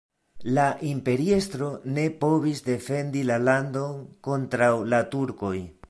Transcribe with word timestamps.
La 0.57 0.63
imperiestro 0.91 1.67
ne 1.97 2.05
povis 2.25 2.63
defendi 2.71 3.25
la 3.31 3.39
landon 3.51 4.03
kontraŭ 4.31 4.73
la 4.95 5.07
turkoj. 5.15 5.57